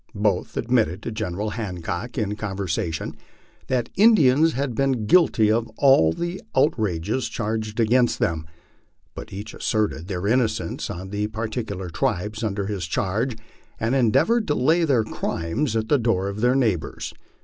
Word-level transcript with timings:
Both 0.15 0.57
admitted 0.57 1.03
to 1.03 1.11
General 1.11 1.51
Hancock 1.51 2.17
in 2.17 2.35
conversation 2.35 3.15
that 3.67 3.89
Indians 3.95 4.53
had 4.53 4.73
been 4.73 5.05
guilty 5.05 5.51
of 5.51 5.69
all 5.77 6.11
the 6.11 6.41
outrages 6.55 7.29
charged 7.29 7.79
against 7.79 8.17
them, 8.17 8.47
but 9.13 9.31
each 9.31 9.53
asserted 9.53 10.07
the 10.07 10.25
innocence 10.27 10.89
of 10.89 11.11
the 11.11 11.27
particular 11.27 11.91
tribes 11.91 12.43
under 12.43 12.65
his 12.65 12.87
charge, 12.87 13.37
and 13.79 13.93
endeavored 13.93 14.47
to 14.47 14.55
lay 14.55 14.85
their 14.85 15.03
crimes 15.03 15.75
at 15.75 15.87
the 15.87 15.99
door 15.99 16.29
of 16.29 16.41
their 16.41 16.55
neighbors. 16.55 17.13